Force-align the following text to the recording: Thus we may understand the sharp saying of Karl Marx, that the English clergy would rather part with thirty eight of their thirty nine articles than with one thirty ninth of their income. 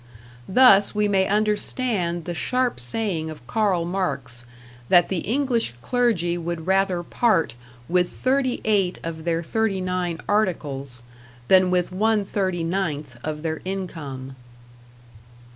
Thus 0.49 0.95
we 0.95 1.07
may 1.07 1.27
understand 1.27 2.25
the 2.25 2.33
sharp 2.33 2.79
saying 2.79 3.29
of 3.29 3.45
Karl 3.45 3.85
Marx, 3.85 4.45
that 4.89 5.09
the 5.09 5.19
English 5.19 5.73
clergy 5.83 6.39
would 6.39 6.65
rather 6.65 7.03
part 7.03 7.53
with 7.87 8.09
thirty 8.09 8.61
eight 8.65 8.99
of 9.03 9.25
their 9.25 9.43
thirty 9.43 9.79
nine 9.79 10.19
articles 10.27 11.03
than 11.49 11.69
with 11.69 11.91
one 11.91 12.25
thirty 12.25 12.63
ninth 12.63 13.19
of 13.23 13.43
their 13.43 13.61
income. 13.63 14.35